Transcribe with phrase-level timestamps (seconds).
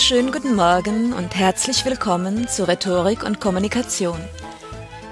[0.00, 4.18] Wunderschönen guten Morgen und herzlich willkommen zu Rhetorik und Kommunikation.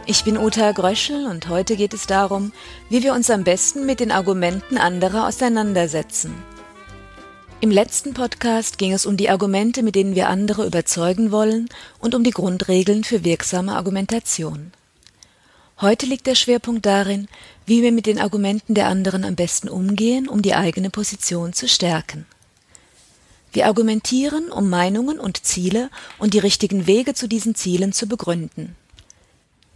[0.06, 2.52] Ich bin Uta Gröschel und heute geht es darum,
[2.88, 6.32] wie wir uns am besten mit den Argumenten anderer auseinandersetzen.
[7.60, 12.14] Im letzten Podcast ging es um die Argumente, mit denen wir andere überzeugen wollen und
[12.14, 14.72] um die Grundregeln für wirksame Argumentation.
[15.82, 17.28] Heute liegt der Schwerpunkt darin,
[17.66, 21.68] wie wir mit den Argumenten der anderen am besten umgehen, um die eigene Position zu
[21.68, 22.24] stärken.
[23.52, 28.76] Wir argumentieren, um Meinungen und Ziele und die richtigen Wege zu diesen Zielen zu begründen.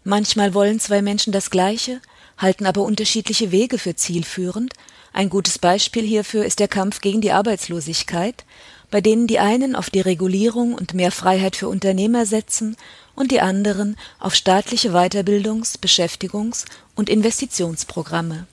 [0.05, 2.01] Manchmal wollen zwei Menschen das Gleiche,
[2.37, 4.75] halten aber unterschiedliche Wege für zielführend.
[5.13, 8.45] Ein gutes Beispiel hierfür ist der Kampf gegen die Arbeitslosigkeit,
[8.91, 12.77] bei denen die einen auf die Regulierung und mehr Freiheit für Unternehmer setzen
[13.15, 18.47] und die anderen auf staatliche Weiterbildungs-, Beschäftigungs- und Investitionsprogramme.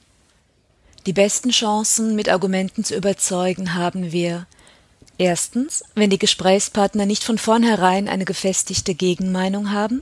[1.06, 4.48] Die besten Chancen, mit Argumenten zu überzeugen, haben wir
[5.20, 10.00] Erstens, wenn die Gesprächspartner nicht von vornherein eine gefestigte Gegenmeinung haben.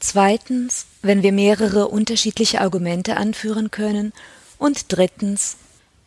[0.00, 4.12] Zweitens, wenn wir mehrere unterschiedliche Argumente anführen können.
[4.58, 5.56] Und drittens,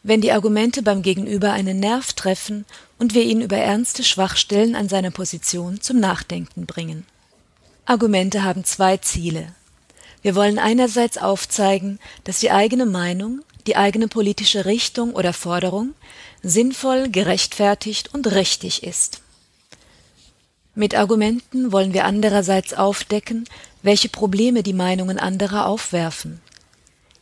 [0.04, 2.66] wenn die Argumente beim Gegenüber einen Nerv treffen
[3.00, 7.06] und wir ihn über ernste Schwachstellen an seiner Position zum Nachdenken bringen.
[7.86, 9.54] Argumente haben zwei Ziele.
[10.22, 15.94] Wir wollen einerseits aufzeigen, dass die eigene Meinung, die eigene politische Richtung oder Forderung
[16.42, 19.22] sinnvoll, gerechtfertigt und richtig ist.
[20.76, 23.46] Mit Argumenten wollen wir andererseits aufdecken,
[23.82, 26.40] welche Probleme die Meinungen anderer aufwerfen.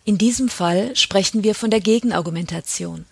[0.03, 3.05] In diesem Fall sprechen wir von der Gegenargumentation.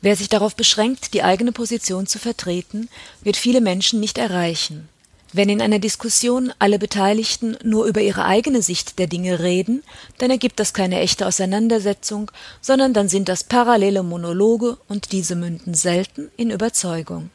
[0.00, 2.88] Wer sich darauf beschränkt, die eigene Position zu vertreten,
[3.22, 4.88] wird viele Menschen nicht erreichen.
[5.36, 9.82] Wenn in einer Diskussion alle Beteiligten nur über ihre eigene Sicht der Dinge reden,
[10.18, 15.74] dann ergibt das keine echte Auseinandersetzung, sondern dann sind das parallele Monologe und diese münden
[15.74, 17.30] selten in Überzeugung.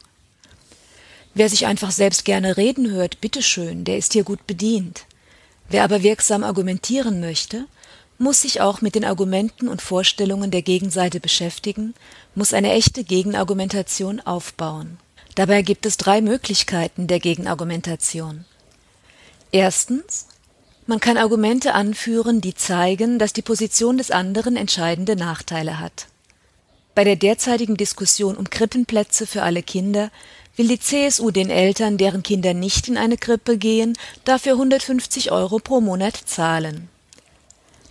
[1.33, 5.03] Wer sich einfach selbst gerne reden hört, bitteschön, der ist hier gut bedient.
[5.67, 7.65] Wer aber wirksam argumentieren möchte,
[8.17, 11.93] muss sich auch mit den Argumenten und Vorstellungen der Gegenseite beschäftigen,
[12.33, 14.99] muss eine echte Gegenargumentation aufbauen.
[15.39, 18.43] Dabei gibt es drei Möglichkeiten der Gegenargumentation.
[19.53, 20.27] Erstens,
[20.85, 26.07] man kann Argumente anführen, die zeigen, dass die Position des anderen entscheidende Nachteile hat.
[26.93, 30.11] Bei der derzeitigen Diskussion um Krippenplätze für alle Kinder
[30.57, 35.59] will die CSU den Eltern, deren Kinder nicht in eine Krippe gehen, dafür 150 Euro
[35.59, 36.89] pro Monat zahlen.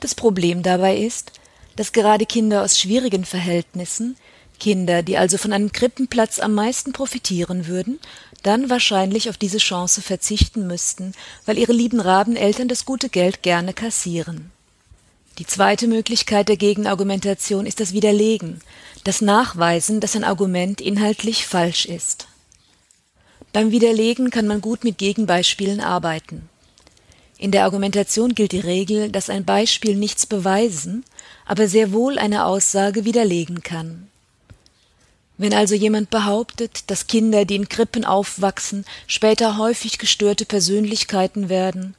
[0.00, 1.32] Das Problem dabei ist,
[1.76, 4.18] dass gerade Kinder aus schwierigen Verhältnissen
[4.58, 7.98] Kinder, die also von einem Krippenplatz am meisten profitieren würden,
[8.42, 11.12] dann wahrscheinlich auf diese Chance verzichten müssten,
[11.46, 14.50] weil ihre lieben Rabeneltern das gute Geld gerne kassieren.
[15.38, 18.60] Die zweite Möglichkeit der Gegenargumentation ist das Widerlegen,
[19.04, 22.26] das Nachweisen, dass ein Argument inhaltlich falsch ist.
[23.52, 26.48] Beim Widerlegen kann man gut mit Gegenbeispielen arbeiten.
[27.38, 31.04] In der Argumentation gilt die Regel, dass ein Beispiel nichts beweisen,
[31.46, 34.08] aber sehr wohl eine Aussage widerlegen kann.
[35.38, 41.94] Wenn also jemand behauptet, dass Kinder, die in Krippen aufwachsen, später häufig gestörte Persönlichkeiten werden,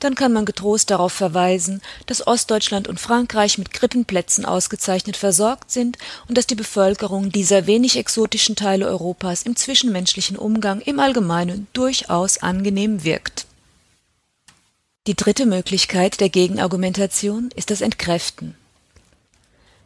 [0.00, 5.98] dann kann man getrost darauf verweisen, dass Ostdeutschland und Frankreich mit Krippenplätzen ausgezeichnet versorgt sind
[6.28, 12.38] und dass die Bevölkerung dieser wenig exotischen Teile Europas im zwischenmenschlichen Umgang im Allgemeinen durchaus
[12.38, 13.46] angenehm wirkt.
[15.06, 18.56] Die dritte Möglichkeit der Gegenargumentation ist das Entkräften.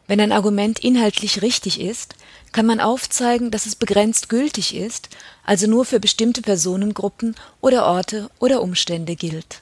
[0.09, 2.15] Wenn ein Argument inhaltlich richtig ist,
[2.51, 5.07] kann man aufzeigen, dass es begrenzt gültig ist,
[5.45, 9.61] also nur für bestimmte Personengruppen oder Orte oder Umstände gilt.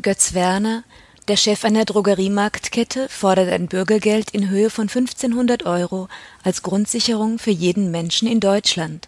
[0.00, 0.84] Götz Werner,
[1.28, 6.08] der Chef einer Drogeriemarktkette, fordert ein Bürgergeld in Höhe von 1500 Euro
[6.42, 9.06] als Grundsicherung für jeden Menschen in Deutschland.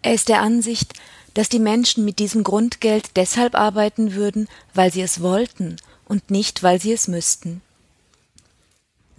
[0.00, 0.94] Er ist der Ansicht,
[1.34, 5.76] dass die Menschen mit diesem Grundgeld deshalb arbeiten würden, weil sie es wollten
[6.06, 7.60] und nicht, weil sie es müssten.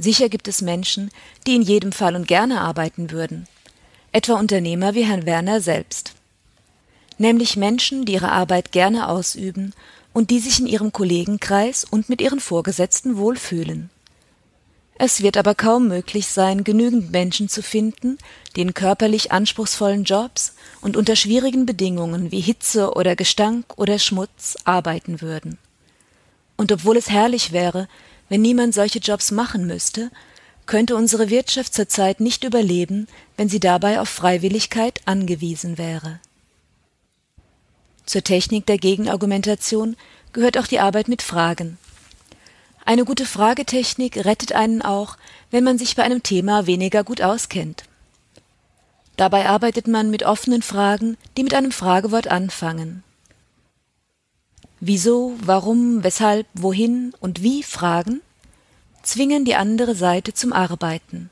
[0.01, 1.11] Sicher gibt es Menschen,
[1.45, 3.49] die in jedem Fall und gerne arbeiten würden,
[4.13, 6.13] etwa Unternehmer wie Herrn Werner selbst.
[7.17, 9.73] Nämlich Menschen, die ihre Arbeit gerne ausüben
[10.13, 13.89] und die sich in ihrem Kollegenkreis und mit ihren Vorgesetzten wohlfühlen.
[14.97, 18.17] Es wird aber kaum möglich sein, genügend Menschen zu finden,
[18.55, 24.57] die in körperlich anspruchsvollen Jobs und unter schwierigen Bedingungen wie Hitze oder Gestank oder Schmutz
[24.63, 25.57] arbeiten würden.
[26.55, 27.89] Und obwohl es herrlich wäre,
[28.29, 30.11] wenn niemand solche Jobs machen müsste,
[30.65, 36.19] könnte unsere Wirtschaft zurzeit nicht überleben, wenn sie dabei auf Freiwilligkeit angewiesen wäre.
[38.05, 39.95] Zur Technik der Gegenargumentation
[40.31, 41.77] gehört auch die Arbeit mit Fragen.
[42.85, 45.17] Eine gute Fragetechnik rettet einen auch,
[45.51, 47.83] wenn man sich bei einem Thema weniger gut auskennt.
[49.15, 53.03] Dabei arbeitet man mit offenen Fragen, die mit einem Fragewort anfangen.
[54.79, 58.21] Wieso, warum, weshalb, wohin und wie Fragen
[59.03, 61.29] zwingen die andere Seite zum Arbeiten.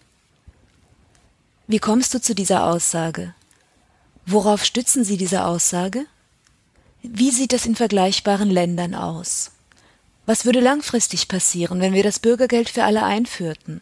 [1.68, 3.34] Wie kommst du zu dieser Aussage?
[4.26, 6.06] Worauf stützen Sie diese Aussage?
[7.04, 9.52] Wie sieht das in vergleichbaren Ländern aus?
[10.26, 13.82] Was würde langfristig passieren, wenn wir das Bürgergeld für alle einführten?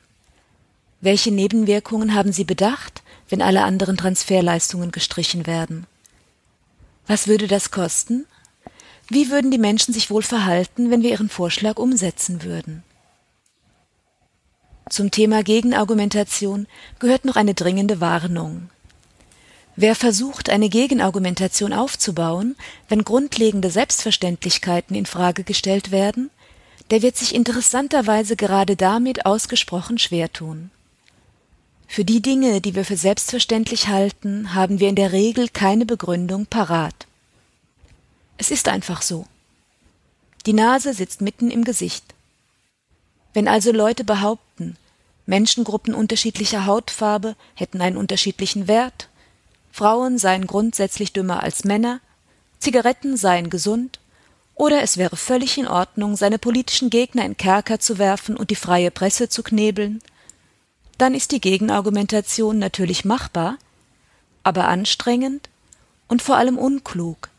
[1.02, 5.88] Welche Nebenwirkungen haben Sie bedacht, wenn alle anderen Transferleistungen gestrichen werden?
[7.08, 8.26] Was würde das kosten?
[9.08, 12.84] Wie würden die Menschen sich wohl verhalten, wenn wir ihren Vorschlag umsetzen würden?
[14.90, 16.68] Zum Thema Gegenargumentation
[17.00, 18.70] gehört noch eine dringende Warnung.
[19.76, 22.56] Wer versucht, eine Gegenargumentation aufzubauen,
[22.88, 26.30] wenn grundlegende Selbstverständlichkeiten in Frage gestellt werden,
[26.92, 30.72] der wird sich interessanterweise gerade damit ausgesprochen schwer tun.
[31.88, 36.46] Für die Dinge, die wir für selbstverständlich halten, haben wir in der Regel keine Begründung
[36.46, 37.08] parat.
[38.38, 39.26] Es ist einfach so.
[40.46, 42.14] Die Nase sitzt mitten im Gesicht.
[43.34, 44.78] Wenn also Leute behaupten,
[45.26, 49.10] Menschengruppen unterschiedlicher Hautfarbe hätten einen unterschiedlichen Wert,
[49.72, 52.00] Frauen seien grundsätzlich dümmer als Männer,
[52.60, 54.00] Zigaretten seien gesund,
[54.54, 58.56] oder es wäre völlig in Ordnung, seine politischen Gegner in Kerker zu werfen und die
[58.56, 60.02] freie Presse zu knebeln,
[60.98, 63.58] dann ist die Gegenargumentation natürlich machbar,
[64.44, 65.50] aber anstrengend
[66.08, 67.30] und vor allem unklug,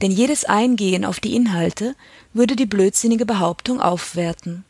[0.00, 1.94] denn jedes Eingehen auf die Inhalte
[2.32, 4.64] würde die blödsinnige Behauptung aufwerten.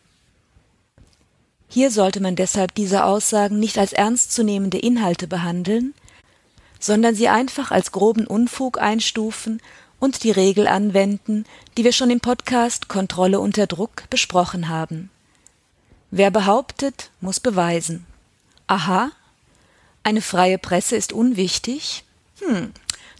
[1.69, 5.93] Hier sollte man deshalb diese Aussagen nicht als ernstzunehmende Inhalte behandeln,
[6.81, 9.61] sondern sie einfach als groben Unfug einstufen
[10.01, 11.45] und die Regel anwenden,
[11.77, 15.11] die wir schon im Podcast Kontrolle unter Druck besprochen haben.
[16.11, 18.07] Wer behauptet, muss beweisen.
[18.67, 19.11] Aha,
[20.03, 22.05] eine freie Presse ist unwichtig?
[22.41, 22.73] Hm,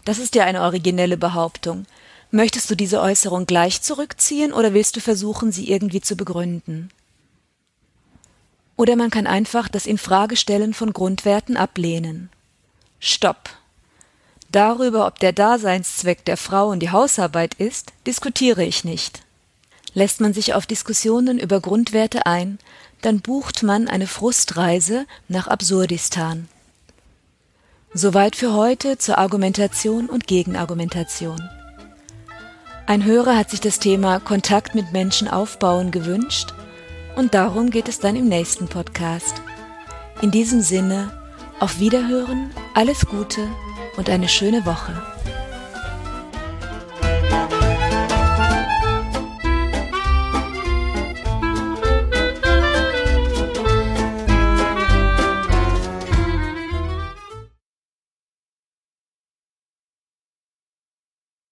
[0.05, 1.85] das ist ja eine originelle Behauptung.
[2.31, 6.91] Möchtest du diese Äußerung gleich zurückziehen oder willst du versuchen, sie irgendwie zu begründen?
[8.75, 12.29] Oder man kann einfach das Infragestellen von Grundwerten ablehnen.
[12.99, 13.49] Stopp.
[14.51, 19.21] Darüber, ob der Daseinszweck der Frau und die Hausarbeit ist, diskutiere ich nicht.
[19.93, 22.59] Lässt man sich auf Diskussionen über Grundwerte ein,
[23.01, 26.47] dann bucht man eine Frustreise nach Absurdistan.
[27.93, 31.49] Soweit für heute zur Argumentation und Gegenargumentation.
[32.85, 36.53] Ein Hörer hat sich das Thema Kontakt mit Menschen aufbauen gewünscht
[37.15, 39.41] und darum geht es dann im nächsten Podcast.
[40.21, 41.11] In diesem Sinne,
[41.59, 43.47] auf Wiederhören, alles Gute
[43.97, 45.18] und eine schöne Woche.